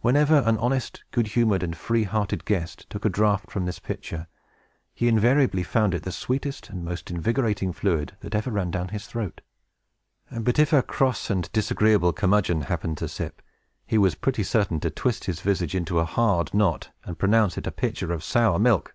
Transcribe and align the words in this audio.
Whenever 0.00 0.36
an 0.46 0.56
honest, 0.56 1.04
good 1.10 1.26
humored, 1.26 1.62
and 1.62 1.76
free 1.76 2.04
hearted 2.04 2.46
guest 2.46 2.88
took 2.88 3.04
a 3.04 3.10
draught 3.10 3.50
from 3.50 3.66
this 3.66 3.78
pitcher, 3.78 4.26
he 4.94 5.08
invariably 5.08 5.62
found 5.62 5.92
it 5.92 6.04
the 6.04 6.10
sweetest 6.10 6.70
and 6.70 6.82
most 6.82 7.10
invigorating 7.10 7.70
fluid 7.70 8.16
that 8.20 8.34
ever 8.34 8.50
ran 8.50 8.70
down 8.70 8.88
his 8.88 9.06
throat. 9.06 9.42
But, 10.30 10.58
if 10.58 10.72
a 10.72 10.82
cross 10.82 11.28
and 11.28 11.52
disagreeable 11.52 12.14
curmudgeon 12.14 12.62
happened 12.62 12.96
to 12.96 13.08
sip, 13.08 13.42
he 13.84 13.98
was 13.98 14.14
pretty 14.14 14.42
certain 14.42 14.80
to 14.80 14.88
twist 14.88 15.24
his 15.26 15.42
visage 15.42 15.74
into 15.74 15.98
a 15.98 16.06
hard 16.06 16.54
knot, 16.54 16.88
and 17.04 17.18
pronounce 17.18 17.58
it 17.58 17.66
a 17.66 17.70
pitcher 17.70 18.10
of 18.10 18.24
sour 18.24 18.58
milk! 18.58 18.94